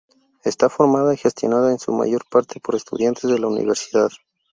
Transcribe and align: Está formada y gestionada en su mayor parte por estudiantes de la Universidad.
Está 0.43 0.67
formada 0.67 1.13
y 1.13 1.17
gestionada 1.17 1.69
en 1.69 1.77
su 1.77 1.91
mayor 1.93 2.23
parte 2.27 2.59
por 2.59 2.73
estudiantes 2.73 3.29
de 3.29 3.37
la 3.37 3.45
Universidad. 3.45 4.09